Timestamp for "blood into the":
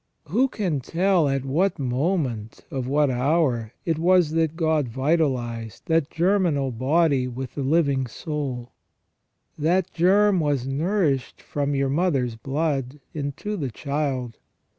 12.35-13.69